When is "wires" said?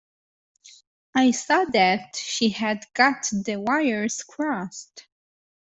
3.57-4.23